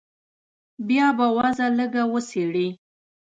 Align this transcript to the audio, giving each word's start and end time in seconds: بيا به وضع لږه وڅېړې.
بيا 0.87 1.07
به 1.17 1.27
وضع 1.37 1.67
لږه 1.79 2.03
وڅېړې. 2.13 2.67